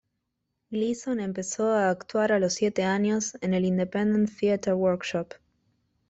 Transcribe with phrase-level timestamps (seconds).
[0.71, 5.35] Gleeson empezó a actuar a los siete años en el Independent Theatre Workshop.